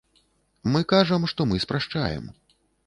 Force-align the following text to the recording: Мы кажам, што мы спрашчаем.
Мы 0.75 0.81
кажам, 0.93 1.29
што 1.35 1.41
мы 1.53 1.63
спрашчаем. 1.67 2.25